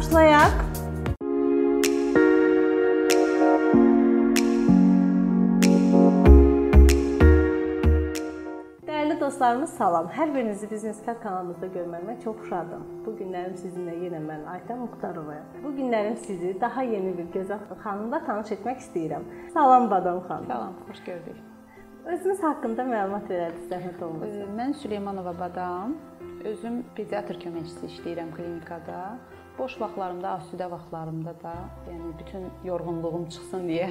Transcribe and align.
Başlayaq. 0.00 0.52
Dəyərli 8.86 9.20
dostlarımız, 9.20 9.70
salam. 9.70 10.06
Hər 10.08 10.32
birinizi 10.34 10.70
Biznes 10.70 11.02
Kart 11.04 11.20
kanalımızda 11.20 11.66
görməyimə 11.74 12.14
çox 12.24 12.38
şadam. 12.48 12.86
Bu 13.04 13.12
günlərim 13.18 13.58
sizinlə 13.60 13.98
yenə 14.06 14.22
mən 14.24 14.46
Aytən 14.54 14.80
Muxtarovayam. 14.86 15.50
Bu 15.66 15.74
günlərim 15.76 16.16
sizi 16.24 16.54
daha 16.60 16.82
yeni 16.82 17.12
bir 17.18 17.28
gözəl 17.34 17.66
xanımla 17.82 18.22
tanış 18.30 18.54
etmək 18.56 18.80
istəyirəm. 18.86 19.26
Salam 19.52 19.90
Badam 19.90 20.22
xanım. 20.28 20.46
Salam, 20.46 20.78
xoş 20.86 21.02
gördük. 21.10 21.44
Özünüz 22.06 22.40
haqqında 22.46 22.88
məlumat 22.94 23.28
verərdiniz, 23.28 23.68
zəhmət 23.74 24.00
olmasa. 24.08 24.48
Mən 24.62 24.72
Süleymanova 24.80 25.36
Badam. 25.44 25.92
Özüm 26.54 26.80
pediatr 26.96 27.36
köməkçisi 27.44 27.92
işləyirəm 27.92 28.32
klinikada. 28.32 29.02
Boş 29.60 29.74
vaxtlarımda, 29.80 30.28
asudə 30.38 30.70
vaxtlarımda 30.72 31.34
da, 31.42 31.50
yəni 31.84 32.14
bütün 32.18 32.46
yorğunluğum 32.64 33.26
çıxsın 33.34 33.66
deyə 33.68 33.90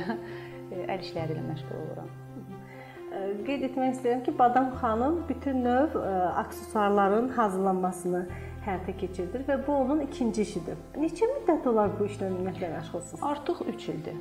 əl 0.73 1.04
işləri 1.04 1.36
ilə 1.36 1.44
məşğul 1.45 1.76
oluram. 1.84 2.08
Qeyd 3.45 3.68
etmək 3.68 3.92
istəyirəm 3.94 4.23
ki, 4.26 4.34
Badam 4.40 4.72
xanım 4.82 5.20
bütün 5.30 5.62
növ 5.66 5.94
aksesuarların 6.42 7.30
hazırlanmasını 7.38 8.23
həyata 8.66 8.98
keçirdir 9.04 9.45
və 9.45 9.59
bu 9.68 9.76
onun 9.84 10.02
ikinci 10.08 10.42
işidir. 10.48 10.82
Neçə 10.98 11.30
müddət 11.36 11.70
olar 11.70 11.94
bu 12.00 12.09
işlə 12.09 12.31
ümumiyyətlə 12.31 12.72
məşğulsunuz? 12.73 13.23
Artıq 13.30 13.62
3 13.70 13.90
ildir. 13.94 14.17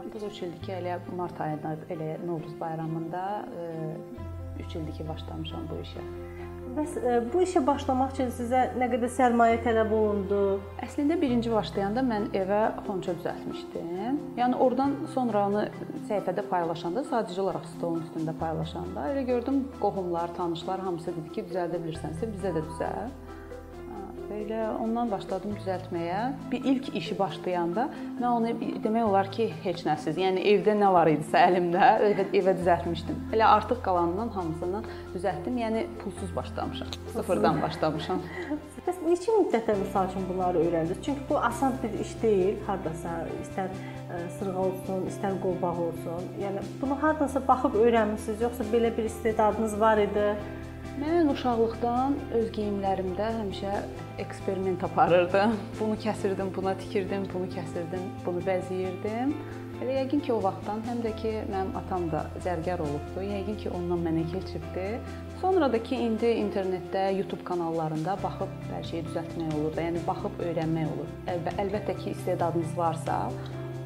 Artıq 0.00 0.26
3 0.26 0.42
ildir 0.42 0.62
ki, 0.66 0.72
elə 0.80 0.98
mart 1.16 1.40
ayında, 1.46 1.76
elə 1.94 2.10
Novruz 2.26 2.60
bayramında 2.60 3.24
3 4.58 4.76
ildir 4.76 4.98
ki, 4.98 5.08
başlamışam 5.08 5.70
bu 5.70 5.78
işə. 5.86 6.02
Bəs 6.80 6.94
bu 7.28 7.42
işə 7.44 7.60
başlamaq 7.60 8.14
üçün 8.14 8.30
sizə 8.32 8.60
nə 8.80 8.86
qədər 8.88 9.10
sərmayə 9.12 9.58
tələb 9.60 9.90
olundu? 9.92 10.38
Əslində 10.80 11.18
birinci 11.20 11.50
başlayanda 11.52 12.00
mən 12.06 12.30
evə 12.40 12.60
xonça 12.86 13.12
düzəltmişdim. 13.18 14.16
Yəni 14.40 14.56
oradan 14.64 14.94
sonra 15.12 15.42
onu 15.50 15.66
səhifədə 16.08 16.46
paylaşanda, 16.48 17.04
sadəcə 17.10 17.42
olaraq 17.44 17.66
stolun 17.74 18.06
üstündə 18.06 18.32
paylaşanda 18.40 19.10
elə 19.12 19.26
gördüm 19.28 19.66
qohumlar, 19.82 20.32
tanışlar 20.38 20.80
hamısı 20.86 21.12
dedi 21.18 21.34
ki, 21.34 21.44
düzəldə 21.50 21.82
bilirsənsə 21.84 22.30
bizə 22.32 22.54
də 22.56 22.64
düzəlt. 22.70 23.29
Belə 24.50 24.72
ondan 24.82 25.06
başladım 25.12 25.52
düzəltməyə. 25.60 26.20
Bir 26.50 26.64
ilk 26.66 26.88
işi 26.98 27.14
başlayanda 27.14 27.84
mən 28.16 28.24
onu 28.26 28.48
demək 28.82 29.04
olar 29.06 29.28
ki, 29.30 29.44
heç 29.62 29.84
nəsiz. 29.86 30.18
Yəni 30.18 30.42
evdə 30.56 30.74
nə 30.74 30.88
var 30.90 31.06
idisə 31.06 31.38
əlimdə, 31.46 31.90
evə, 32.08 32.24
evə 32.40 32.56
düzəltmişdim. 32.58 33.20
Elə 33.36 33.46
artıq 33.46 33.78
qalanından 33.84 34.32
hamısını 34.34 34.82
düzəltdim. 35.14 35.62
Yəni 35.62 35.86
pulsuz 36.02 36.34
başlamışam. 36.34 36.90
Sıfırdan 37.14 37.62
başlamışam. 37.62 38.26
Bəs 38.88 38.98
neçə 39.06 39.38
müddətə 39.38 39.78
məsəl 39.84 40.10
üçün 40.10 40.26
bunları 40.32 40.66
öyrəndiniz? 40.66 40.98
Çünki 41.06 41.30
bu 41.30 41.38
asan 41.38 41.78
bir 41.84 41.98
iş 42.02 42.16
deyil. 42.22 42.58
Hardasa 42.66 43.20
istər 43.44 43.70
sırğa 44.40 44.64
olsun, 44.66 45.04
istər 45.12 45.36
qolbaq 45.44 45.84
olsun. 45.86 46.26
Yəni 46.42 46.66
bunu 46.82 46.98
hardansa 46.98 47.46
baxıb 47.46 47.78
öyrənmisiniz, 47.84 48.42
yoxsa 48.48 48.66
belə 48.74 48.90
bir 48.96 49.06
istedadınız 49.12 49.80
var 49.80 50.02
idi? 50.02 50.32
Mən 50.98 51.28
uşaqlıqdan 51.30 52.16
öz 52.34 52.48
geyimlərimdə 52.56 53.28
həmişə 53.36 53.74
eksperiment 54.24 54.82
aparırdım. 54.82 55.54
Bunu 55.78 55.94
kəsirdim, 56.02 56.50
buna 56.56 56.74
tikirdim, 56.80 57.28
bunu 57.34 57.46
kəsirdim, 57.54 58.08
bunu 58.24 58.42
bəzəyirdim. 58.48 59.34
Elə 59.80 59.94
yəqin 60.00 60.20
ki, 60.26 60.32
o 60.34 60.40
vaxtdan 60.44 60.82
həm 60.88 61.04
də 61.06 61.14
ki, 61.20 61.30
mənim 61.52 61.70
atam 61.78 62.08
da 62.12 62.24
zərgər 62.44 62.82
olubdu. 62.84 63.22
Yəqin 63.24 63.56
ki, 63.62 63.70
ondan 63.76 64.02
mənə 64.04 64.26
keçibdi. 64.34 64.88
Sonra 65.40 65.70
da 65.72 65.78
ki, 65.80 65.96
indi 66.10 66.34
internetdə, 66.42 67.06
YouTube 67.16 67.46
kanallarında 67.48 68.18
baxıb 68.24 68.52
hər 68.74 68.84
şeyi 68.90 69.06
düzəltmək 69.08 69.56
olur 69.60 69.76
da, 69.78 69.86
yəni 69.88 70.04
baxıb 70.10 70.42
öyrənmək 70.50 70.94
olur. 70.96 71.18
Əlbə 71.32 71.56
əlbəttə 71.64 71.96
ki, 72.02 72.16
istedadınız 72.18 72.76
varsa, 72.76 73.20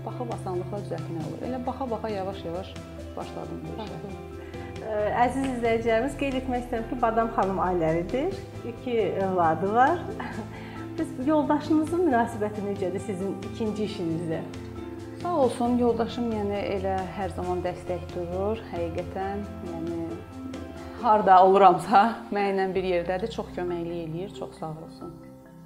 baxıb 0.06 0.38
asanlıqla 0.40 0.86
düzəltmək 0.88 1.28
olur. 1.28 1.48
Elə 1.50 1.66
baxa-baxa 1.68 2.16
yavaş-yavaş 2.18 2.78
başladım 3.16 3.68
bu 3.68 3.82
işə. 3.84 4.33
Əziz 4.94 5.46
izləyicilərimiz, 5.56 6.12
qeyd 6.20 6.36
etmək 6.38 6.64
istəyirəm 6.64 6.84
ki, 6.90 6.96
Badam 7.02 7.30
xanım 7.34 7.58
ailəlidir. 7.64 8.36
2 8.70 8.94
övladı 9.26 9.72
var. 9.74 9.98
Bəs 10.98 11.10
yoldaşınızın 11.26 12.04
münasibəti 12.06 12.62
necədir 12.62 13.02
sizin 13.02 13.34
ikinci 13.50 13.88
işinizdə? 13.88 14.40
Sağ 15.22 15.34
olsun, 15.46 15.76
yoldaşım 15.82 16.30
yəni 16.36 16.62
elə 16.76 16.94
hər 17.18 17.34
zaman 17.34 17.64
dəstək 17.66 18.06
durur. 18.14 18.62
Həqiqətən, 18.70 19.42
yəni 19.72 20.00
harda 21.02 21.42
oluramsa, 21.42 22.06
mənimlə 22.30 22.70
bir 22.76 22.90
yerdədir, 22.94 23.34
çox 23.34 23.50
köməklik 23.56 24.04
eləyir, 24.06 24.34
çox 24.38 24.60
sağ 24.62 24.76
olsun. 24.86 25.14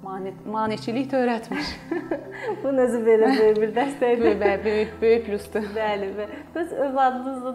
Mane 0.03 0.31
maneçilik 0.47 1.09
də 1.11 1.19
öyrətmiş. 1.23 1.71
Bu 2.63 2.71
özü 2.83 3.01
belə 3.03 3.33
böyük 3.35 3.57
bir 3.61 3.73
dəstəkdir. 3.75 4.39
Böyük, 4.39 4.65
böyük, 4.65 4.93
böyük 5.01 5.25
plusdur. 5.25 5.65
Bəli, 5.75 6.13
və 6.15 6.27
bəs 6.55 6.71
övladınızla 6.85 7.53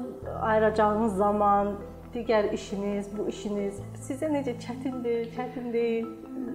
ayıracağınız 0.50 1.16
zaman, 1.16 1.72
digər 2.14 2.50
işiniz, 2.52 3.08
bu 3.16 3.28
işiniz 3.32 3.80
sizə 4.06 4.28
necə 4.34 4.58
çətindir, 4.60 5.30
çətin 5.38 5.72
deyil? 5.72 6.10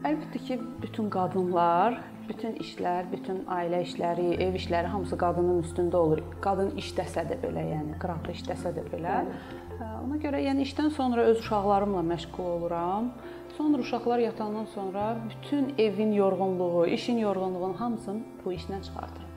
Əlbəttə 0.06 0.44
ki, 0.46 0.60
bütün 0.84 1.10
qadınlar, 1.12 1.98
bütün 2.30 2.54
işlər, 2.62 3.10
bütün 3.12 3.42
ailə 3.50 3.82
işləri, 3.88 4.30
ev 4.46 4.60
işləri 4.62 4.94
hamısı 4.94 5.18
qadının 5.18 5.64
üstündə 5.66 5.98
olur. 5.98 6.22
Qadın 6.46 6.76
işdəsə 6.80 7.26
də 7.32 7.42
belə, 7.42 7.66
yəni 7.74 7.98
qıraqda 8.00 8.38
işdəsə 8.38 8.76
də 8.78 8.86
belə. 8.94 9.18
Bəli. 9.26 9.90
Ona 10.04 10.22
görə 10.22 10.40
yəni 10.44 10.64
işdən 10.68 10.94
sonra 10.96 11.26
öz 11.32 11.40
uşaqlarımla 11.40 12.06
məşğul 12.14 12.48
oluram. 12.56 13.12
Sonra 13.60 13.78
uşaqlar 13.78 14.20
yatandan 14.20 14.66
sonra 14.66 15.18
bütün 15.30 15.74
evin 15.78 16.12
yorğunluğu, 16.12 16.88
işin 16.88 17.18
yorğunluğunun 17.18 17.74
hamısını 17.74 18.22
bu 18.46 18.54
işlə 18.54 18.78
çıxardıram. 18.84 19.34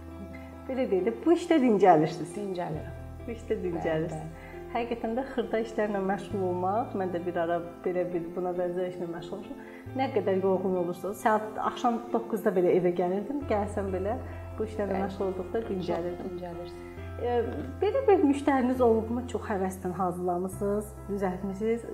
Belə 0.69 0.85
də, 0.93 1.15
bu 1.25 1.33
işdə 1.35 1.59
dincəlirsiniz. 1.65 2.37
Dincəlirəm. 2.37 3.01
Bu 3.27 3.35
işdə 3.35 3.57
dincəlirsiniz. 3.65 4.47
Həqiqətən 4.77 5.19
də 5.19 5.25
xırda 5.33 5.65
işlərlə 5.65 6.05
məşğul 6.13 6.47
olmaq, 6.53 6.95
mən 7.03 7.11
də 7.17 7.25
bir 7.27 7.43
ara 7.47 7.59
belə 7.83 8.07
bir 8.15 8.31
buna 8.37 8.55
bənzər 8.61 8.93
işlə 8.93 9.11
məşğul 9.11 9.41
olmuşam. 9.41 9.67
Nə 9.99 10.11
qədər 10.15 10.39
yorğun 10.47 10.79
olursanız, 10.85 11.19
saat 11.27 11.59
axşam 11.73 11.99
9-da 12.15 12.55
belə 12.61 12.79
evə 12.79 12.95
gəlirdim, 13.03 13.43
gəlsəm 13.51 13.91
belə 13.97 14.21
bu 14.55 14.71
işlərlə 14.71 15.03
məşğul 15.03 15.33
olduqda 15.33 15.67
dincəlirdim. 15.67 16.31
Dincəlirsən. 16.39 16.92
Belə 17.21 18.01
bir 18.09 18.25
müştəriniz 18.25 18.81
olubmu? 18.83 19.23
Çox 19.31 19.45
həvəslə 19.51 19.93
hazırlamısınız, 19.99 20.89
düzəltmisiniz, 21.11 21.85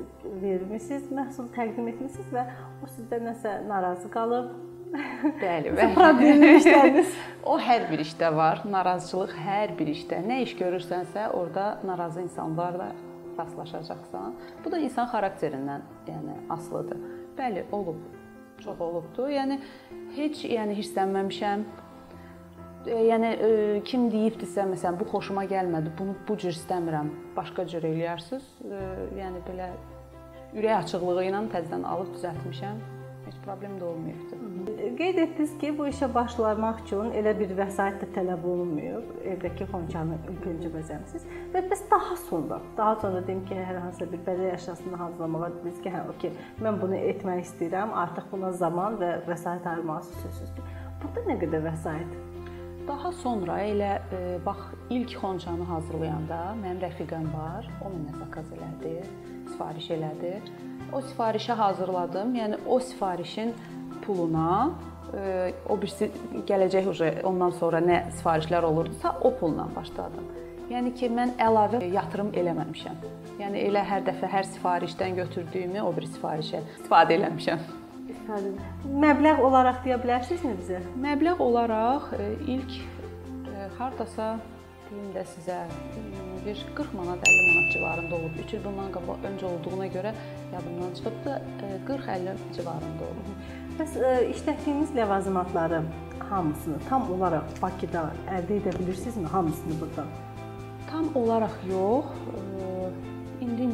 vermisiniz, 0.42 1.10
məhsul 1.12 1.50
təqdim 1.56 1.90
etmisiniz 1.90 2.30
və 2.32 2.46
o 2.82 2.88
sizdən 2.94 3.26
nəsə 3.28 3.58
narazı 3.68 4.10
qalıb. 4.14 4.54
Bəli, 5.42 5.74
bəli. 5.76 5.94
Problemli 5.96 6.52
müştəriniz. 6.54 7.16
o 7.52 7.58
hər 7.60 7.88
bir 7.90 8.04
işdə 8.04 8.30
var, 8.36 8.62
narazıçılıq 8.64 9.34
hər 9.44 9.74
bir 9.78 9.90
işdə. 9.92 10.22
Nə 10.24 10.40
iş 10.46 10.54
görürsənsə, 10.60 11.28
orada 11.36 11.74
narazı 11.84 12.22
insanlarla 12.24 12.92
rastlaşacaqsan. 13.38 14.38
Bu 14.64 14.72
da 14.72 14.80
insan 14.80 15.10
xarakterindən, 15.12 15.84
yəni 16.08 16.38
asılıdır. 16.56 17.02
Bəli, 17.38 17.66
olub. 17.72 18.00
Çox 18.64 18.80
olubdu. 18.80 19.28
Yəni 19.30 19.60
heç 20.16 20.40
yəni 20.48 20.74
hirslənməmişəm 20.80 21.68
yəni 22.88 23.30
kim 23.88 24.08
deyibdisə, 24.12 24.66
məsələn, 24.72 24.98
bu 25.00 25.08
xoşuma 25.12 25.44
gəlmədi, 25.50 25.92
bunu 25.98 26.16
bu 26.28 26.36
cür 26.40 26.54
istəmirəm, 26.56 27.10
başqa 27.36 27.66
cür 27.70 27.86
eləyərsiniz. 27.88 28.46
Yəni 29.18 29.42
belə 29.48 29.72
ürək 30.56 30.84
açıqlığı 30.84 31.26
ilə 31.30 31.42
təzədən 31.54 31.84
alıb 31.88 32.14
düzəltmişəm. 32.16 32.86
Heç 33.28 33.36
problem 33.44 33.74
də 33.76 33.84
olmayıbdı. 33.84 34.36
Qeyd 34.96 35.18
etdiniz 35.20 35.50
ki, 35.60 35.74
bu 35.78 35.84
işə 35.90 36.06
başlamaq 36.14 36.78
üçün 36.86 37.10
elə 37.12 37.34
bir 37.36 37.50
vəsait 37.58 37.98
də 38.00 38.06
tələb 38.14 38.46
olunmuyor. 38.48 39.02
Evdəki 39.34 39.66
xonçanı 39.68 40.16
öncə 40.32 40.70
bəzəmisiniz. 40.72 41.26
Və 41.52 41.60
bəs 41.68 41.82
daha 41.90 42.16
sonra, 42.22 42.62
daha 42.78 42.94
sonra 43.02 43.20
deyim 43.26 43.42
ki, 43.50 43.58
hər 43.68 43.82
hansı 43.84 44.08
bir 44.08 44.22
bədəy 44.30 44.54
əşyasını 44.54 44.96
hazırlamağa 45.02 45.50
dediniz 45.58 45.82
ki, 45.84 45.92
hə, 45.92 46.06
okey, 46.14 46.32
mən 46.64 46.80
bunu 46.80 47.02
etmək 47.10 47.44
istəyirəm, 47.44 47.92
artıq 48.06 48.32
buna 48.32 48.52
zaman 48.64 48.96
və 49.02 49.10
vəsait 49.28 49.68
ayırmaq 49.74 50.08
sözsüzdür. 50.22 50.72
Burada 51.02 51.28
nə 51.28 51.36
qədər 51.44 51.68
vəsait 51.68 52.16
Daha 52.88 53.12
sonra 53.12 53.58
elə 53.60 53.90
e, 54.12 54.18
bax 54.46 54.56
ilk 54.90 55.12
xonçanı 55.20 55.64
hazırlayanda 55.68 56.36
mənim 56.56 56.78
rəfiqəm 56.80 57.26
var, 57.34 57.66
o 57.84 57.90
mənə 57.92 58.14
zakaz 58.16 58.46
elədi, 58.56 58.92
sifariş 59.50 59.90
elədi. 59.96 60.30
O 60.92 61.00
sifarişi 61.04 61.52
hazırladım. 61.52 62.34
Yəni 62.34 62.56
o 62.66 62.80
sifarişin 62.80 63.52
puluna 64.06 64.70
e, 65.12 65.52
o 65.68 65.76
birisi 65.82 66.08
gələcək 66.48 66.88
uje 66.88 67.10
ondan 67.28 67.52
sonra 67.60 67.82
nə 67.84 67.98
sifarişlər 68.20 68.64
olurdusa, 68.70 69.12
o 69.20 69.34
pulla 69.36 69.68
başladım. 69.76 70.30
Yəni 70.72 70.94
ki, 70.96 71.10
mən 71.12 71.34
əlavə 71.44 71.82
yatırım 71.92 72.32
eləməmişəm. 72.40 73.04
Yəni 73.42 73.66
elə 73.68 73.84
hər 73.90 74.08
dəfə 74.08 74.32
hər 74.32 74.48
sifarişdən 74.54 75.20
götürdüyümü 75.20 75.84
o 75.84 75.92
bir 75.96 76.08
sifarişə 76.16 76.64
istifadə 76.78 77.20
eləmişəm 77.20 77.68
istifadə 78.28 78.98
məbləğ 79.00 79.40
olaraq 79.40 79.80
deyə 79.84 79.96
bilərsinizmi 80.02 80.54
bizə? 80.60 80.80
Məbləğ 81.00 81.38
olaraq 81.40 82.12
e, 82.12 82.26
ilk 82.52 82.74
e, 83.48 83.68
hardasa 83.78 84.38
deyim 84.90 85.12
də 85.14 85.24
sizə 85.32 85.62
bir 86.44 86.60
40 86.76 86.94
manat, 86.96 87.20
50 87.24 87.48
manat 87.48 87.72
civarında 87.72 88.16
olub. 88.16 88.36
3 88.44 88.54
il 88.54 88.62
bundan 88.64 88.92
qabaq 88.92 89.24
öncə 89.30 89.48
olduğuna 89.48 89.88
görə 89.88 90.12
yadımdan 90.52 90.94
çıxıbdı. 90.94 91.40
40-50 91.88 92.36
civarında 92.56 93.08
olub. 93.08 93.32
Bəs 93.78 93.96
işlətdiyiniz 94.34 94.94
ləvazimatları 94.96 95.82
hamısını 96.28 96.80
tam 96.88 97.10
olaraq 97.12 97.60
Bakıda 97.62 98.10
əldə 98.28 98.60
edə 98.60 98.78
bilirsinizmi 98.78 99.28
hamısını 99.32 99.80
burdan? 99.80 100.12
Tam 100.90 101.08
olaraq 101.16 101.56
yox. 101.68 102.12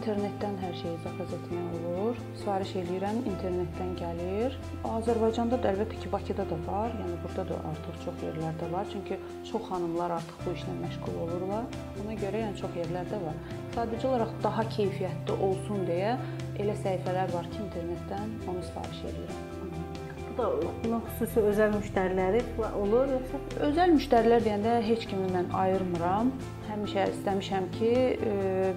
İnternetdən 0.05 0.59
hər 0.61 0.75
şeyi 0.77 0.97
zakaz 1.01 1.31
etmək 1.33 1.77
olur. 1.79 2.19
Sifariş 2.37 2.75
eləyirəm, 2.83 3.23
internetdən 3.31 3.95
gəlir. 3.97 4.59
Azərbaycanda 4.91 5.56
da 5.65 5.71
əlbəttə 5.71 6.03
ki, 6.03 6.11
Bakıda 6.12 6.45
da 6.51 6.59
var. 6.67 6.93
Yəni 7.01 7.17
burada 7.23 7.47
da 7.49 7.62
artıq 7.71 7.97
çox 8.03 8.27
yerlərdə 8.27 8.69
var. 8.75 8.85
Çünki 8.93 9.17
çox 9.49 9.65
xanımlar 9.71 10.19
artıq 10.19 10.45
bu 10.45 10.55
işlə 10.59 10.77
məşğul 10.83 11.19
olurlar. 11.25 11.81
Ona 12.05 12.21
görə 12.21 12.45
yəni 12.45 12.61
çox 12.61 12.77
yerlərdə 12.83 13.25
var. 13.25 13.43
Sadəcə 13.79 14.11
olaraq 14.12 14.39
daha 14.45 14.69
keyfiyyətli 14.77 15.43
olsun 15.49 15.89
deyə 15.89 16.19
elə 16.61 16.77
səhifələr 16.85 17.33
var 17.41 17.49
ki, 17.55 17.65
internetdən 17.65 18.41
onu 18.45 18.69
sifariş 18.69 19.07
eləyirəm. 19.09 19.63
Da 20.35 20.49
buna 20.85 20.97
xüsusi 21.07 21.43
özəl 21.47 21.77
müştəriləri 21.77 22.41
olur 22.81 23.11
yoxsa 23.13 23.39
özəl 23.69 23.93
müştərilər 23.95 24.43
deyəndə 24.43 24.73
heç 24.83 25.05
kimi 25.07 25.29
mən 25.31 25.53
ayırmıram. 25.55 26.33
Həmişə 26.67 27.05
istəmişəm 27.13 27.69
ki, 27.77 27.91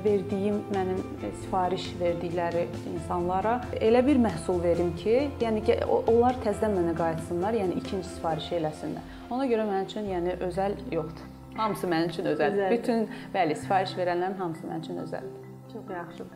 verdiyim 0.03 0.59
mənim 0.75 0.99
sifariş 1.41 1.87
verdikləri 2.01 2.67
insanlara 2.93 3.55
elə 3.81 4.03
bir 4.05 4.21
məhsul 4.21 4.61
verim 4.61 4.91
ki, 5.01 5.15
yəni 5.41 5.63
ki, 5.65 5.79
onlar 5.97 6.37
təzədən 6.45 6.77
mənə 6.77 6.93
qayıtsınlar, 6.99 7.57
yəni 7.57 7.79
ikinci 7.81 8.05
sifariş 8.11 8.51
eləsinlər. 8.59 9.15
Ona 9.33 9.47
görə 9.49 9.65
mənim 9.65 9.89
üçün 9.89 10.11
yəni 10.13 10.37
özəl 10.51 10.77
yoxdur. 10.93 11.31
Hamısı 11.57 11.89
mənim 11.89 12.13
üçün 12.13 12.29
özəldir. 12.35 12.69
Bütün 12.77 13.07
bəli, 13.33 13.57
sifariş 13.63 13.97
verənlərin 13.97 14.37
hamısı 14.43 14.69
mənim 14.69 14.85
üçün 14.85 15.01
özəldir. 15.07 15.49
Çox 15.73 15.95
yaxşı. 15.95 16.29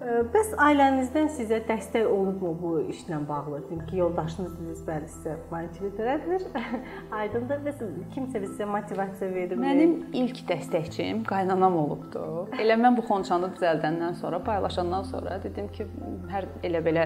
Bəs 0.00 0.54
ailənizdən 0.56 1.26
sizə 1.34 1.58
dəstək 1.68 2.06
olubmu 2.08 2.54
bu 2.56 2.70
işlə 2.88 3.18
bağlı? 3.28 3.58
Çünki 3.68 3.98
yoldaşınız 3.98 4.52
dediniz, 4.56 4.78
bəli, 4.86 5.08
sizə 5.12 5.34
motivasiya 5.50 5.90
törədir. 5.98 6.46
Aydındır. 7.20 7.60
Bəs 7.66 7.82
kimsə 8.14 8.40
sizə 8.46 8.68
motivasiya 8.70 9.28
verirmi? 9.34 9.60
Mənim 9.60 9.92
ilk 10.16 10.40
dəstəkçim 10.48 11.20
qaynanam 11.28 11.76
olubdu. 11.82 12.22
Elə 12.56 12.78
mən 12.80 12.96
bu 12.96 13.04
xonçanı 13.10 13.50
düzəldəndən 13.58 14.16
sonra, 14.22 14.40
paylaşandan 14.46 15.04
sonra 15.10 15.36
dedim 15.44 15.68
ki, 15.76 15.84
hər 16.32 16.48
elə 16.64 16.80
belə 16.86 17.04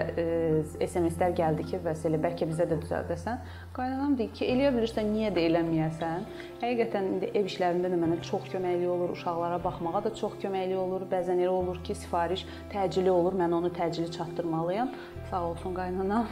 SMS-lər 0.87 1.35
gəldi 1.35 1.67
ki, 1.73 1.81
bəs 1.83 2.07
elə 2.07 2.21
bəlkə 2.23 2.47
bizə 2.53 2.69
də 2.71 2.79
düzəldəsən. 2.85 3.43
Qaynanam 3.75 4.15
deyir 4.15 4.31
ki, 4.39 4.47
eləyə 4.55 4.71
bilirsən, 4.77 5.11
niyə 5.11 5.33
də 5.35 5.43
eləməyəsən? 5.49 6.25
Həqiqətən 6.63 7.11
indi 7.11 7.33
ev 7.35 7.51
işlərində 7.51 7.91
də 7.91 7.99
mənə 7.99 8.21
çox 8.23 8.47
köməkli 8.55 8.87
olur, 8.87 9.11
uşaqlara 9.17 9.59
baxmağa 9.67 10.05
da 10.07 10.15
çox 10.15 10.39
köməkli 10.39 10.79
olur. 10.79 11.03
Bəzən 11.11 11.43
elə 11.43 11.51
olur 11.51 11.83
ki, 11.83 11.97
sifariş 12.05 12.47
təcili 12.85 13.09
olur, 13.09 13.33
mən 13.33 13.53
onu 13.57 13.71
təcili 13.73 14.11
çatdırmalıyam. 14.13 14.91
Sağ 15.29 15.43
olsun 15.49 15.73
qaynanam. 15.73 16.27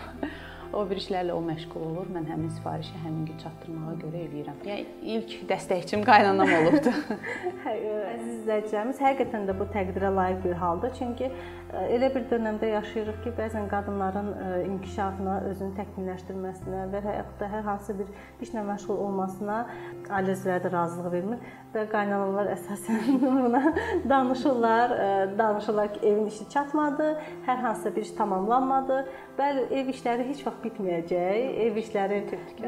O 0.74 0.84
bir 0.90 0.98
işlərlə 1.02 1.34
o 1.36 1.42
məşğul 1.46 1.84
olur. 1.90 2.08
Mən 2.16 2.26
həmin 2.32 2.50
sifarişi 2.56 2.98
həmin 3.04 3.26
gün 3.30 3.38
çatdırmağa 3.44 3.96
görə 4.02 4.22
eləyirəm. 4.28 4.62
Yəni 4.68 4.86
ilk 5.16 5.36
dəstəkçim 5.50 6.06
qaynanam 6.08 6.54
olubdu. 6.60 6.94
Hə, 7.66 7.74
əziz 8.14 8.32
izləyicilərimiz, 8.40 9.02
həqiqətən 9.04 9.46
də 9.50 9.58
bu 9.60 9.68
təqdirə 9.76 10.10
layiq 10.16 10.42
bir 10.48 10.58
haldır. 10.64 10.96
Çünki 11.00 11.30
elə 11.74 12.10
bir 12.14 12.26
dövrdə 12.32 12.70
yaşayırıq 12.70 13.20
ki, 13.24 13.34
bəzən 13.38 13.68
qadınların 13.72 14.30
inkişafına, 14.68 15.40
özünü 15.50 15.74
təkmilləşdirməsinə 15.80 16.86
və 16.94 17.02
yaxud 17.06 17.40
da 17.40 17.50
hər 17.50 17.66
hansı 17.68 17.96
bir 17.98 18.10
işlə 18.46 18.64
məşğul 18.68 19.00
olmasına 19.08 19.60
ailə 20.10 20.36
üzvləri 20.36 20.66
də 20.66 20.72
razılıq 20.74 21.12
vermir 21.14 21.42
və 21.74 21.86
qaynanalar 21.90 22.52
əsasən 22.54 23.18
buna 23.24 23.74
danışırlar, 24.10 24.96
danışırlar 25.38 25.94
ki, 25.94 26.00
evin 26.08 26.26
işi 26.30 26.50
çatmadı, 26.50 27.10
hər 27.48 27.62
hansısa 27.66 27.96
bir 27.96 28.02
iş 28.02 28.12
tamamlanmadı. 28.12 29.06
Bəli, 29.34 29.64
ev 29.74 29.88
işləri 29.90 30.28
heç 30.28 30.44
vaxt 30.46 30.60
bitməyəcək. 30.62 31.38
Ev 31.66 31.78
işləri 31.82 32.20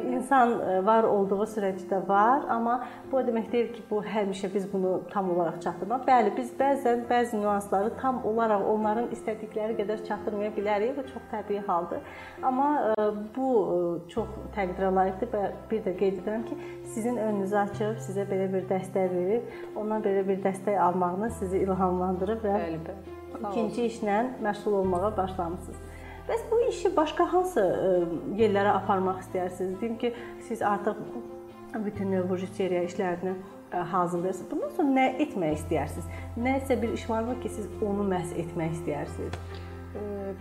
insan 0.01 0.55
var 0.87 1.05
olduğu 1.05 1.45
sürəcdə 1.51 1.99
var, 2.07 2.47
amma 2.49 2.79
bu 3.11 3.21
demək 3.27 3.51
deyil 3.51 3.67
ki, 3.75 3.83
bu 3.89 3.99
həmişə 4.01 4.49
biz 4.53 4.65
bunu 4.71 4.95
tam 5.11 5.29
olaraq 5.35 5.59
çatdırmaq. 5.61 6.07
Bəli, 6.07 6.33
biz 6.37 6.49
bəzən 6.57 7.05
bəzi 7.11 7.37
nüansları 7.37 7.93
tam 8.01 8.23
olaraq 8.25 8.65
onların 8.71 9.11
istədikləri 9.13 9.77
qədər 9.77 10.01
çatdırmaya 10.09 10.55
bilərik. 10.57 10.95
Bu 10.97 11.05
çox 11.11 11.29
təbii 11.35 11.61
haldır. 11.67 12.01
Amma 12.41 12.69
bu 13.37 13.49
çox 14.09 14.33
təqdirə 14.57 14.89
layiqdir 14.97 15.29
və 15.37 15.43
bir 15.69 15.85
də 15.85 15.93
qeyd 16.01 16.21
edirəm 16.23 16.47
ki, 16.49 16.57
sizin 16.95 17.21
önünüzü 17.27 17.61
açıb, 17.61 17.99
sizə 18.07 18.25
belə 18.31 18.49
bir 18.57 18.65
dəstək 18.73 19.13
verib, 19.13 19.53
ondan 19.77 20.01
belə 20.01 20.25
bir 20.25 20.41
dəstək 20.47 20.81
almağınız 20.89 21.37
sizi 21.43 21.61
ilhamlandırıb 21.67 22.41
və 22.41 22.57
bəli, 22.57 22.85
bəli. 22.89 23.19
ikinci 23.51 23.85
işlə 23.91 24.23
məşğul 24.41 24.81
olmağa 24.81 25.17
başlamısınız. 25.17 25.84
Bəs 26.25 26.41
bu 26.51 26.57
işi 26.69 26.89
başqa 26.95 27.27
hansı 27.33 27.63
yerlərə 28.39 28.71
aparmaq 28.79 29.19
istəyirsiniz? 29.21 29.75
Deyim 29.81 29.97
ki, 30.01 30.13
siz 30.47 30.61
artıq 30.65 30.97
bütün 31.85 32.11
növrojuteriya 32.11 32.83
işlərini 32.87 33.35
hazırlayırsınız. 33.91 34.51
Bundan 34.51 34.71
sonra 34.77 34.95
nə 34.95 35.05
etmək 35.25 35.59
istəyirsiniz? 35.59 36.07
Nəsə 36.47 36.81
bir 36.81 36.95
iş 36.97 37.09
varmı 37.09 37.37
ki, 37.43 37.51
siz 37.57 37.67
onu 37.81 38.07
məhz 38.09 38.33
etmək 38.41 38.73
istəyirsiniz? 38.79 39.37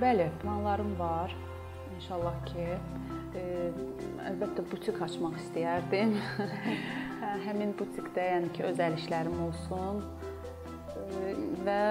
Bəli, 0.01 0.31
planlarım 0.43 0.95
var. 0.99 1.37
İnşallah 1.99 2.41
ki, 2.49 2.65
əlbəttə 4.31 4.65
butik 4.73 5.03
açmaq 5.05 5.37
istəyərdim. 5.43 6.17
Həmin 7.47 7.77
butikdə 7.77 8.31
yəni 8.31 8.55
ki, 8.57 8.65
özəl 8.71 8.97
işlərim 9.03 9.37
olsun 9.51 10.01
və 11.69 11.85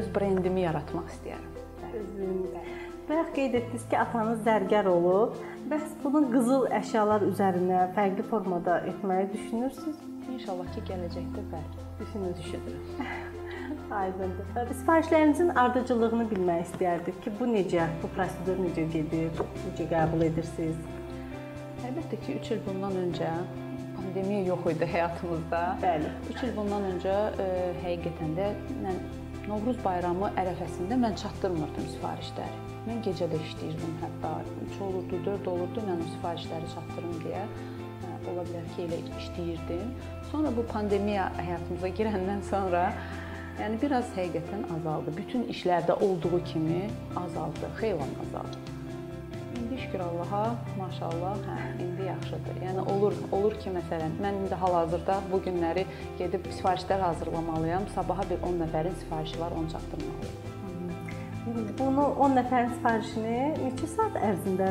öz 0.00 0.10
brendimi 0.16 0.64
yaratmaq 0.64 1.12
istəyirəm. 1.12 1.52
Özünüzdə. 1.92 2.85
Bayaq 3.08 3.28
qeyd 3.34 3.52
etdiniz 3.54 3.84
ki, 3.90 3.98
atanız 4.02 4.40
zərgər 4.42 4.88
olub. 4.90 5.36
Bəs 5.70 5.92
bunu 6.02 6.24
qızıl 6.32 6.64
əşyalar 6.74 7.22
üzərinə 7.28 7.84
fərqli 7.94 8.24
formada 8.26 8.80
etməyi 8.90 9.28
düşünürsüz? 9.34 10.00
İnşallah 10.32 10.72
ki, 10.74 10.82
gələcəkdə 10.88 11.44
bəli, 11.52 12.32
düşünürəm. 12.40 13.04
Aydındır. 14.00 14.72
Sifarişlərinizin 14.80 15.52
ardıcıllığını 15.62 16.26
bilmək 16.32 16.64
istəyərdik 16.64 17.20
ki, 17.22 17.34
bu 17.38 17.46
necə, 17.52 17.86
bu 18.02 18.10
prosedur 18.16 18.58
necə 18.64 18.88
gedir, 18.96 19.30
necə 19.68 19.86
qəbul 19.92 20.26
edirsiniz? 20.26 20.80
Əlbəttə 21.86 22.18
ki, 22.24 22.40
3 22.40 22.50
il 22.56 22.64
bundan 22.66 22.98
öncə 23.04 23.30
pandemiya 24.00 24.48
yox 24.48 24.66
idi 24.72 24.90
həyatımızda. 24.96 25.62
Bəli. 25.84 26.10
3 26.34 26.42
il 26.48 26.52
bundan 26.58 26.90
öncə 26.90 27.14
ə, 27.14 27.46
e, 27.46 27.70
həqiqətən 27.84 28.34
də 28.40 28.50
mən 28.82 28.98
Novruz 29.46 29.76
bayramı 29.84 30.32
ərəfəsində 30.40 30.96
mən 30.98 31.12
çatdırmırdım 31.20 31.84
sifarişləri. 31.92 32.62
Mən 32.88 32.98
gecə 33.06 33.28
də 33.30 33.38
işləyirdim 33.44 33.92
hətta 34.00 34.32
3 34.64 34.80
olurdu, 34.88 35.20
4 35.28 35.50
olurdu 35.52 35.84
mən 35.86 36.02
o 36.02 36.06
sifarişləri 36.16 36.70
çatdırım 36.72 37.14
deyə. 37.22 37.44
Hə, 38.02 38.10
ola 38.32 38.42
bilər 38.48 38.66
ki, 38.74 38.88
elə 38.88 38.98
işləyirdim. 39.22 39.92
Sonra 40.32 40.50
bu 40.56 40.66
pandemiya 40.72 41.28
həyatımıza 41.38 41.92
girəndən 42.00 42.42
sonra 42.50 42.88
yəni 43.60 43.78
biraz 43.84 44.10
həqiqətən 44.18 44.66
azaldı. 44.80 45.14
Bütün 45.20 45.46
işlərdə 45.54 45.94
olduğu 46.08 46.42
kimi 46.50 46.88
azaldı, 47.22 47.70
xeyli 47.78 48.10
azaldı. 48.26 48.75
Şükür 49.82 50.00
Allaha, 50.00 50.56
maşallah, 50.78 51.36
hə, 51.48 51.56
indi 51.84 52.02
yaxşıdır. 52.06 52.60
Yəni 52.64 52.82
olur, 52.92 53.14
olur 53.32 53.54
ki, 53.60 53.70
məsələn, 53.74 54.14
mən 54.24 54.38
indi 54.42 54.56
hal-hazırda 54.62 55.18
bu 55.32 55.40
günləri 55.44 55.84
gedib 56.18 56.46
sifarişlər 56.58 57.00
hazırlamalıyam. 57.00 57.84
Sabaha 57.94 58.24
bir 58.30 58.42
10 58.50 58.56
nəfərin 58.62 58.96
sifarişi 59.02 59.40
var, 59.40 59.52
onu 59.58 59.70
çatdırmalıyam. 59.74 60.54
Bunu 61.78 62.06
10 62.28 62.38
nəfərin 62.40 62.72
sifarişini 62.78 63.40
neçə 63.64 63.90
saat 63.96 64.16
ərzində 64.30 64.70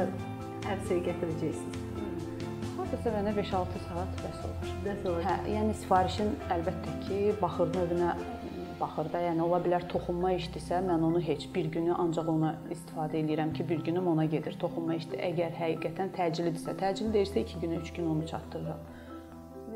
ərsəyə 0.73 1.03
gətirəcəksiniz? 1.11 1.83
Hardasa 2.79 3.13
mənə 3.19 3.35
5-6 3.37 3.83
saat 3.85 4.23
bəs 4.23 4.41
olur. 4.47 4.73
Bəs 4.87 5.05
olur. 5.11 5.21
Hə, 5.29 5.37
yəni 5.53 5.77
sifarişin 5.83 6.33
əlbəttə 6.57 6.97
ki, 7.05 7.21
baxır 7.41 7.69
növünə 7.77 8.15
baxır 8.79 9.11
da, 9.13 9.21
yəni 9.27 9.43
ola 9.45 9.59
bilər 9.63 9.87
toxunma 9.91 10.33
işdisə, 10.39 10.81
mən 10.85 11.05
onu 11.07 11.21
heç 11.23 11.47
bir 11.55 11.69
günü 11.77 11.93
ancaq 12.03 12.29
ona 12.31 12.51
istifadə 12.75 13.21
edirəm 13.21 13.53
ki, 13.53 13.69
bir 13.69 13.83
günüm 13.87 14.07
ona 14.11 14.25
gedir. 14.25 14.57
Toxunma 14.59 14.97
işdir. 14.99 15.21
Əgər 15.29 15.55
həqiqətən 15.61 16.13
təcilidirsə, 16.17 16.75
təcil 16.81 17.13
deyirsə 17.15 17.45
2 17.45 17.63
günə, 17.63 17.81
3 17.87 17.93
gün 17.97 18.11
onu 18.13 18.27
çatdırıram. 18.31 18.85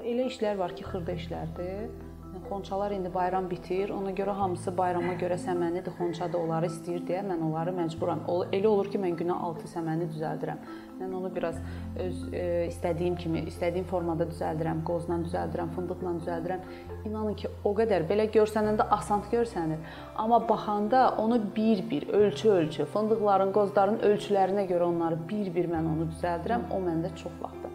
Elə 0.04 0.30
işlər 0.32 0.60
var 0.60 0.76
ki, 0.76 0.86
xırda 0.92 1.16
işlərdir 1.22 2.09
Xonçalar 2.50 2.92
indi 2.92 3.14
bayram 3.14 3.50
bitir. 3.50 3.90
Ona 3.90 4.12
görə 4.14 4.34
hamısı 4.38 4.72
bayrama 4.78 5.14
görə 5.22 5.38
səmənlidir. 5.42 5.94
Xonça 5.98 6.28
da 6.34 6.38
onları 6.38 6.70
istəyir 6.70 7.02
deyə 7.08 7.24
mən 7.26 7.42
onları 7.46 7.74
məcburam. 7.78 8.22
Elə 8.54 8.68
olur 8.70 8.90
ki, 8.92 9.02
mən 9.02 9.18
günə 9.20 9.38
6 9.48 9.70
səməni 9.74 10.10
düzəldirəm. 10.14 10.62
Mən 11.00 11.16
onu 11.20 11.32
biraz 11.36 11.58
öz 12.06 12.22
e, 12.34 12.44
istədiyim 12.68 13.16
kimi, 13.22 13.44
istədiyim 13.52 13.88
formada 13.90 14.28
düzəldirəm. 14.30 14.84
Qozla 14.86 15.18
düzəldirəm, 15.24 15.72
fındıqla 15.78 16.14
düzəldirəm. 16.20 16.68
İnanın 17.10 17.40
ki, 17.42 17.54
o 17.64 17.74
qədər 17.78 18.06
belə 18.10 18.28
görsənəndə 18.34 18.90
asan 19.00 19.26
görsənir, 19.32 19.82
amma 20.18 20.42
baxanda 20.50 21.10
onu 21.18 21.42
bir-bir 21.56 22.10
ölçü-ölçü, 22.22 22.86
fındıqların, 22.94 23.56
qozların 23.58 24.00
ölçülərinə 24.12 24.68
görə 24.70 24.92
onları 24.94 25.22
bir-bir 25.30 25.72
mən 25.74 25.94
onu 25.96 26.12
düzəldirəm. 26.14 26.70
O 26.76 26.84
məndə 26.84 27.16
çox 27.24 27.42
vaxt 27.42 27.69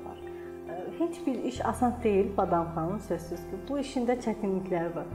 heç 1.09 1.27
bir 1.27 1.45
iş 1.45 1.65
asan 1.67 1.95
deyil, 2.03 2.37
Badam 2.37 2.69
xanım, 2.75 3.01
sözsüz 3.01 3.41
ki. 3.41 3.61
Bu 3.69 3.79
işində 3.79 4.17
çətinliklər 4.25 4.91
var. 4.97 5.07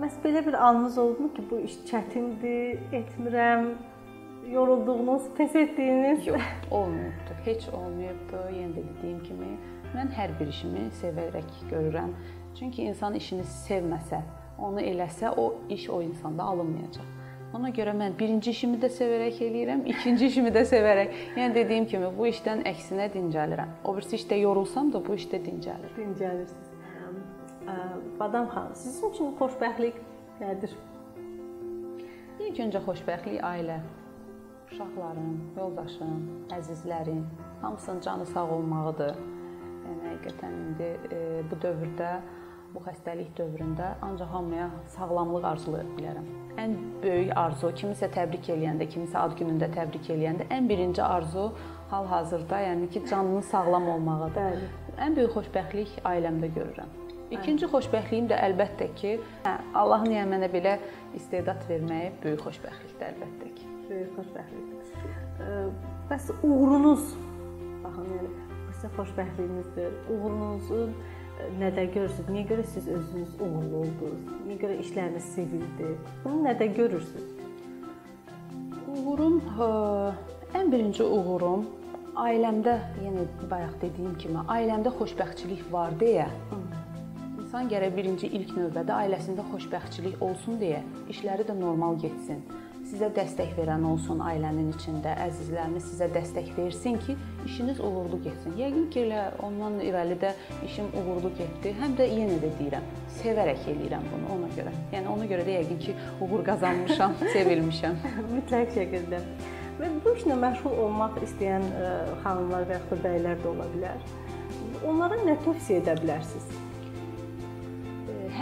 Məs 0.00 0.16
belə 0.24 0.46
bir 0.46 0.54
anınız 0.54 0.98
oldumu 0.98 1.32
ki, 1.34 1.42
bu 1.50 1.58
iş 1.58 1.78
çətindir, 1.90 2.78
etmirəm, 2.92 3.72
yorulduğunuz, 4.50 5.22
pes 5.36 5.56
etdiyiniz? 5.56 6.26
Yox, 6.26 6.40
olmayıbdı. 6.70 7.36
Heç 7.44 7.68
olmayıbdı. 7.68 8.42
Yenə 8.56 8.72
də 8.76 8.84
dediyim 8.88 9.22
kimi, 9.22 9.54
mən 9.94 10.12
hər 10.16 10.34
bir 10.40 10.48
işimi 10.48 10.88
sevərək 11.02 11.50
görürəm. 11.70 12.14
Çünki 12.58 12.82
insan 12.82 13.14
işini 13.14 13.42
sevməsə, 13.42 14.22
onu 14.58 14.80
eləsə, 14.80 15.34
o 15.36 15.54
iş 15.68 15.90
o 15.90 16.02
insanda 16.02 16.42
alınmayacaq. 16.42 17.19
Ona 17.54 17.72
görə 17.74 17.90
mən 17.98 18.14
birinci 18.18 18.52
işimi 18.54 18.78
də 18.78 18.88
sevərək 18.94 19.40
eləyirəm, 19.42 19.80
ikinci 19.90 20.28
işimi 20.30 20.52
də 20.54 20.62
sevərək. 20.70 21.14
Yəni 21.38 21.54
dediyim 21.56 21.86
kimi 21.90 22.10
bu 22.14 22.28
işdən 22.30 22.62
əksinə 22.70 23.08
dincəlirəm. 23.14 23.72
O 23.84 23.94
birisi 23.96 24.20
işdə 24.20 24.38
yorulsam 24.38 24.92
da 24.94 25.00
bu 25.02 25.16
işdə 25.18 25.40
dincəlir. 25.42 25.90
Dincəlirsiniz. 25.96 26.70
Badam 28.20 28.46
xanım, 28.52 28.74
sizin 28.74 29.10
üçün 29.10 29.32
xoşbəxtlik 29.40 29.98
nədir? 30.40 30.76
İlk 32.40 32.60
öncə 32.66 32.82
xoşbəxtlik 32.86 33.42
ailə, 33.46 33.80
uşaqlarım, 34.70 35.32
yoldaşım, 35.56 36.20
əzizlərim, 36.56 37.24
hamısının 37.62 38.00
canı 38.06 38.26
sağ 38.30 38.44
olmağıdır. 38.56 39.18
Yəni 39.86 40.12
həqiqətən 40.12 40.58
indi 40.64 40.90
e, 41.10 41.20
bu 41.50 41.58
dövrdə 41.64 42.12
bu 42.74 42.82
xəstəlik 42.86 43.34
dövründə 43.38 43.94
ancaq 44.06 44.30
hamıya 44.36 44.70
sağlamlıq 44.94 45.50
arzulaya 45.54 45.88
bilərəm. 45.96 46.28
Ən 46.58 46.74
böyük 47.02 47.30
arzu 47.38 47.70
kimisə 47.78 48.08
təbrik 48.14 48.48
eləyəndə, 48.50 48.88
kimisə 48.90 49.18
ad 49.20 49.36
günündə 49.38 49.70
təbrik 49.74 50.10
eləyəndə 50.10 50.48
ən 50.50 50.66
birinci 50.68 51.02
arzu 51.02 51.50
hal-hazırda, 51.90 52.58
yəni 52.66 52.90
ki, 52.90 53.04
canının 53.10 53.46
sağlam 53.50 53.88
olmağıdır. 53.88 54.34
Bəli. 54.40 54.70
Ən 54.98 55.16
böyük 55.16 55.36
xoşbəxtlik 55.36 55.94
ailəmdə 56.10 56.50
görürəm. 56.56 56.90
İkinci 57.30 57.68
xoşbəxtliyim 57.70 58.26
də 58.32 58.38
əlbəttə 58.48 58.90
ki, 58.98 59.14
hə, 59.44 59.54
Allahın 59.78 60.10
yəni 60.16 60.34
mənə 60.34 60.50
belə 60.50 60.74
istedad 61.14 61.62
verməyi 61.68 62.10
böyük 62.24 62.42
xoşbəxtlikdir 62.48 63.12
əlbəttə 63.12 63.50
ki. 63.54 63.70
Böyük 63.90 64.18
xoşbəxtlik. 64.18 64.70
Bəs 66.10 66.30
uğurunuz 66.42 67.12
baxın, 67.84 68.10
yəni 68.16 68.30
sizə 68.74 68.90
xoşbəxtliyinizdir. 68.98 69.94
Uğurunuzun 70.10 70.94
nədə 71.60 71.86
görürsüz? 71.94 72.28
Niyə 72.28 72.46
görə 72.52 72.64
siz 72.72 72.88
özünüz 72.88 73.34
uğurlu 73.40 73.82
oldunuz? 73.82 74.22
Niyə 74.46 74.58
görə 74.62 74.78
işləriniz 74.84 75.28
sevildi? 75.34 75.92
Bunu 76.24 76.42
nədə 76.46 76.70
görürsüz? 76.76 77.28
Uğurum 78.90 79.38
ə, 79.40 79.70
ən 80.58 80.72
birinci 80.72 81.06
uğurum 81.06 81.68
ailəmdə, 82.20 82.76
yenə 83.04 83.28
bayaq 83.50 83.78
dediyim 83.84 84.16
kimi, 84.18 84.42
ailəmdə 84.50 84.92
xoşbəxtçilik 84.98 85.62
var 85.72 85.94
deyə 86.00 86.26
insan 87.50 87.66
gərək 87.66 87.94
birinci 87.96 88.28
ilk 88.30 88.52
növbədə 88.54 88.94
ailəsində 88.94 89.42
xoşbəxtçilik 89.50 90.20
olsun 90.22 90.60
deyə 90.60 90.84
işləri 91.10 91.42
də 91.48 91.56
normal 91.58 91.96
getsin 91.98 92.44
sizə 92.90 93.08
dəstək 93.14 93.52
verən 93.58 93.84
olsun 93.86 94.20
ailənin 94.24 94.72
içində, 94.74 95.12
əzizləriniz 95.26 95.86
sizə 95.92 96.08
dəstək 96.10 96.50
versin 96.56 96.98
ki, 97.04 97.14
işiniz 97.46 97.80
uğurlu 97.86 98.18
getsin. 98.24 98.56
Yəqin 98.58 98.88
ki, 98.90 99.04
elə 99.06 99.22
ondan 99.46 99.78
irəli 99.84 100.16
də 100.20 100.32
işim 100.66 100.90
uğurlu 100.98 101.30
getdi. 101.38 101.74
Həm 101.80 101.94
də 102.00 102.08
yenə 102.10 102.40
də 102.42 102.50
deyirəm, 102.58 102.88
sevərək 103.20 103.68
eləyirəm 103.74 104.08
bunu 104.12 104.32
ona 104.36 104.50
görə. 104.56 104.74
Yəni 104.94 105.12
ona 105.14 105.28
görə 105.30 105.46
də 105.46 105.60
yəqin 105.60 105.78
ki, 105.84 105.96
uğur 106.26 106.44
qazanmışam, 106.50 107.14
sevilmişəm. 107.36 108.00
Mütləq 108.32 108.74
şəkildə. 108.78 109.22
Və 109.80 109.92
bu 110.04 110.16
işlə 110.16 110.36
məşğul 110.40 110.82
olmaq 110.86 111.22
istəyən 111.24 111.62
e, 111.70 111.92
xanımlar 112.24 112.66
və 112.68 112.80
ya 112.80 112.98
bəylər 113.06 113.38
də 113.40 113.48
ola 113.54 113.68
bilər. 113.76 114.02
Onlara 114.84 115.22
nə 115.22 115.38
tövsiyə 115.46 115.80
edə 115.80 115.94
bilərsiniz? 116.02 116.69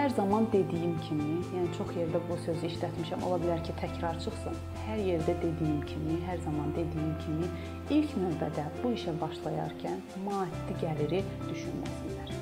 Hər 0.09 0.15
zaman 0.17 0.47
dediyim 0.53 0.95
kimi, 1.05 1.35
yəni 1.53 1.69
çox 1.77 1.91
yerdə 1.93 2.21
bu 2.31 2.37
sözü 2.41 2.65
işlətmişəm. 2.71 3.25
Ola 3.29 3.37
bilər 3.43 3.59
ki, 3.67 3.75
təkrar 3.77 4.17
çıxsın. 4.25 4.55
Hər 4.87 5.03
yerdə 5.05 5.35
dediyim 5.43 5.83
kimi, 5.91 6.17
hər 6.25 6.41
zaman 6.47 6.71
dediyim 6.73 7.11
kimi, 7.21 7.49
ilk 7.93 8.15
növbədə 8.17 8.65
bu 8.81 8.95
işə 8.97 9.13
başlayarkən 9.21 10.01
maddi 10.25 10.77
gəliri 10.81 11.21
düşünməsinlər. 11.51 12.33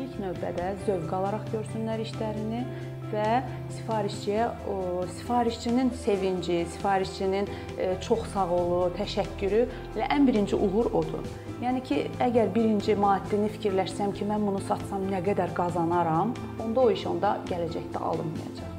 İlk 0.00 0.16
növbədə 0.24 0.70
zövq 0.86 1.12
alaraq 1.18 1.44
görsünlər 1.52 2.00
işlərini 2.06 2.62
və 3.12 3.42
sifarişçiyə 3.76 4.48
o 4.70 5.06
sifarişçinin 5.18 5.90
sevinci, 6.04 6.66
sifarişçinin 6.72 7.48
e, 7.78 7.92
çox 8.00 8.26
sağ 8.34 8.48
olu, 8.54 8.80
təşəkkürü 8.98 9.62
elə 9.96 10.08
ən 10.16 10.26
birinci 10.26 10.56
uğur 10.56 10.92
odur. 11.02 11.30
Yəni 11.60 11.82
ki, 11.84 12.02
əgər 12.24 12.54
birinci 12.54 12.96
maddini 12.96 13.50
fikirləşsəm 13.58 14.14
ki, 14.16 14.26
mən 14.30 14.46
bunu 14.46 14.62
satsam 14.68 15.06
nə 15.12 15.22
qədər 15.26 15.54
qazanaram, 15.56 16.34
onda 16.64 16.80
o 16.80 16.90
iş 16.90 17.06
onda 17.10 17.38
gələcəkdə 17.50 18.00
alınmayacaq. 18.10 18.70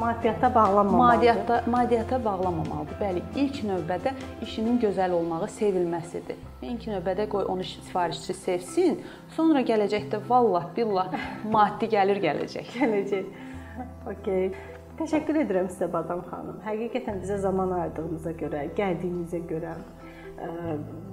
Maddiyyata 0.00 0.54
bağlanmamalıdır. 0.54 1.16
Maddiyyata 1.16 1.64
maddiyyata 1.70 2.24
bağlanmamalıdır. 2.24 2.96
Bəli, 3.00 3.22
ilk 3.36 3.60
növbədə 3.68 4.12
işinin 4.42 4.80
gözəl 4.82 5.14
olmağı 5.14 5.46
sevilməsidir. 5.54 6.40
İlk 6.62 6.88
növbədə 6.90 7.28
qoy 7.30 7.46
onu 7.46 7.64
sifarişçi 7.64 8.34
sevsin, 8.34 8.98
sonra 9.36 9.62
gələcəkdə 9.62 10.18
vallah 10.28 10.66
billah 10.76 11.14
maddi 11.52 11.86
gəlir 11.94 12.18
gələcək. 12.26 12.74
Gələcək. 12.80 13.53
Okay. 14.14 14.52
Təşəkkür 14.94 15.40
edirəm 15.40 15.66
sizə 15.72 15.88
Badam 15.90 16.20
xanım. 16.28 16.60
Həqiqətən 16.62 17.16
bizə 17.24 17.40
zaman 17.42 17.72
ayırdığınıza 17.74 18.30
görə, 18.38 18.60
gəldiyinizə 18.78 19.40
görə 19.50 19.72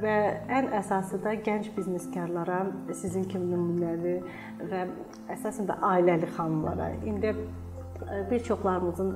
və 0.01 0.15
ən 0.53 0.69
əsası 0.77 1.17
da 1.23 1.33
gənc 1.45 1.71
bizneskarlara, 1.75 2.59
sizin 2.97 3.25
kimi 3.29 3.49
nümunəli 3.53 4.15
və 4.69 4.83
əsasən 5.33 5.69
də 5.69 5.77
ailəli 5.87 6.29
xanımlara. 6.37 6.91
İndi 7.09 7.33
bir 8.31 8.43
çoxlarımızın 8.43 9.11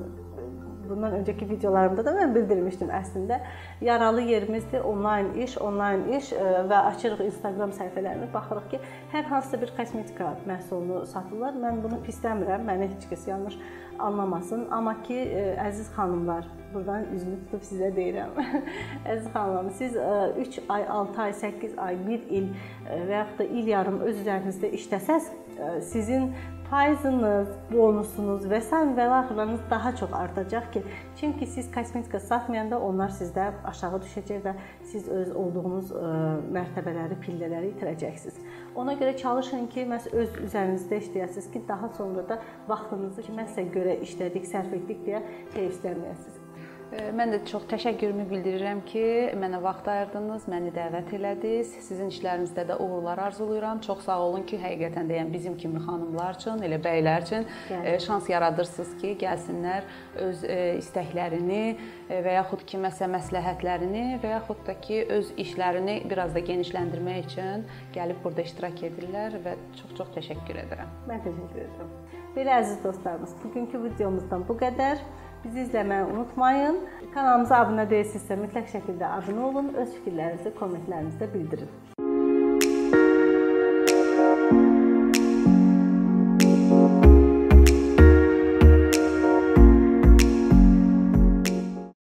bundan 0.89 1.15
öncəki 1.19 1.47
videolarımda 1.49 2.05
da 2.05 2.13
mən 2.15 2.33
bildirmişdim 2.35 2.91
əslində. 2.93 3.39
Yaralı 3.81 4.21
yerimizdir 4.21 4.83
onlayn 4.87 5.33
iş, 5.45 5.57
onlayn 5.61 6.07
iş 6.17 6.31
e, 6.33 6.43
və 6.69 6.81
açırıq 6.91 7.23
Instagram 7.25 7.73
səhifələrini, 7.77 8.31
baxırıq 8.33 8.67
ki, 8.73 8.81
hər 9.13 9.29
hansısa 9.31 9.61
bir 9.61 9.73
kosmetika 9.77 10.33
məhsulunu 10.49 11.05
satırlar. 11.11 11.57
Mən 11.61 11.81
bunu 11.83 12.01
pisləmirəm, 12.07 12.65
məni 12.67 12.89
heç 12.93 13.07
kəs 13.11 13.29
yanlış 13.29 13.57
anlamasın. 13.99 14.67
Amma 14.71 14.97
ki, 15.03 15.15
e, 15.15 15.45
əziz 15.67 15.93
xanımlar, 15.95 16.49
burdan 16.73 17.07
üzümü 17.15 17.39
tutub 17.45 17.63
sizə 17.69 17.93
deyirəm. 17.95 18.35
əziz 19.13 19.31
xanımlar, 19.33 19.71
siz 19.79 19.95
3 19.95 20.59
e, 20.59 20.67
ay, 20.69 20.87
6 20.99 21.21
ay, 21.21 21.33
8 21.45 21.79
ay, 21.87 21.99
1 22.07 22.29
il 22.41 22.51
və 22.91 23.19
yaxud 23.19 23.41
da 23.43 23.49
il 23.61 23.73
yarım 23.73 24.01
öz 24.05 24.21
üzərinizdə 24.23 24.71
işləsəz, 24.79 25.33
sizin 25.81 26.31
faiziniz, 26.69 27.49
bonusunuz 27.69 28.45
və 28.49 28.59
sair 28.65 28.93
və 28.97 29.05
axırlarınız 29.19 29.65
daha 29.69 29.91
çox 29.95 30.13
artacaq 30.13 30.71
ki, 30.73 30.81
çünki 31.19 31.45
siz 31.47 31.69
kosmetika 31.71 32.19
satmayanda 32.19 32.79
onlar 32.79 33.13
sizdə 33.13 33.51
aşağı 33.69 33.99
düşəcək 34.05 34.41
və 34.45 34.55
siz 34.91 35.09
öz 35.19 35.33
olduğunuz 35.35 35.91
ə, 35.93 36.13
mərtəbələri, 36.57 37.19
pillələri 37.25 37.73
itirəcəksiniz. 37.75 38.39
Ona 38.75 38.97
görə 38.99 39.13
çalışın 39.21 39.69
ki, 39.73 39.85
məhz 39.91 40.09
öz 40.13 40.41
üzərinizdə 40.47 41.01
işləyəsiniz 41.03 41.51
ki, 41.53 41.63
daha 41.67 41.91
sonra 41.97 42.25
da 42.29 42.41
vaxtınızı 42.71 43.29
kiməsə 43.29 43.69
görə 43.75 43.99
işlədik, 44.07 44.49
sərf 44.49 44.73
etdik 44.79 45.05
deyə 45.05 45.21
heyfslənməyəsiniz. 45.57 46.44
Mən 46.93 47.31
də 47.33 47.39
çox 47.49 47.63
təşəkkürümü 47.71 48.27
bildirirəm 48.29 48.83
ki, 48.85 49.03
mənə 49.41 49.57
vaxt 49.63 49.87
ayırdınız, 49.89 50.43
məni 50.51 50.69
dəvət 50.75 51.15
elədiniz. 51.17 51.71
Sizin 51.81 52.11
işlərinizdə 52.13 52.65
də 52.69 52.77
uğurlar 52.79 53.19
arzulayıram. 53.25 53.81
Çox 53.81 54.03
sağ 54.05 54.19
olun 54.27 54.45
ki, 54.45 54.59
həqiqətən 54.61 55.09
də 55.09 55.17
yəni 55.17 55.33
bizim 55.33 55.57
kimi 55.57 55.81
xanımlar 55.81 56.37
üçün, 56.37 56.61
elə 56.67 56.77
bəylər 56.85 57.25
üçün 57.25 57.47
Gəl. 57.69 57.99
şans 58.05 58.29
yaradırsınız 58.29 58.93
ki, 59.01 59.15
gəlsinlər 59.23 59.89
öz 60.27 60.45
istəklərini 60.83 61.63
və 62.09 62.37
yaxud 62.37 62.63
kiməsə 62.69 63.09
məsləhətlərini 63.17 64.05
və 64.23 64.35
yaxud 64.37 64.61
da 64.67 64.77
ki, 64.85 65.01
öz 65.17 65.33
işlərini 65.41 65.99
biraz 66.09 66.37
da 66.37 66.45
genişləndirmək 66.51 67.31
üçün 67.31 67.65
gəlib 67.97 68.21
burada 68.23 68.45
iştirak 68.45 68.85
edirlər 68.91 69.41
və 69.41 69.57
çox-çox 69.81 70.13
təşəkkür 70.19 70.63
edirəm. 70.67 70.95
Mən 71.09 71.25
təşəkkür 71.25 71.65
edirəm. 71.65 71.93
Belə 72.35 72.59
əziz 72.61 72.81
dostlarımız, 72.83 73.37
bugünkü 73.43 73.79
videomuzdan 73.83 74.43
bu 74.47 74.57
qədər. 74.59 74.99
Bizi 75.45 75.61
izləməyi 75.61 76.05
unutmayın. 76.09 76.77
Kanalımıza 77.13 77.59
abunə 77.61 77.83
deyilsinizsə 77.89 78.37
mütləq 78.39 78.71
şəkildə 78.71 79.11
abunə 79.19 79.43
olun, 79.45 79.67
öz 79.77 79.91
fikirlərinizi 79.99 80.51
kommentlərinizdə 80.57 81.27
bildirin. 81.35 81.69